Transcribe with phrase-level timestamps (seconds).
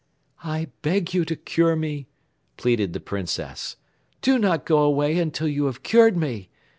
[0.43, 2.07] "I beg you to cure me,"
[2.57, 3.75] pleaded the Princess.
[4.23, 6.49] "Do not go away until you have cured me.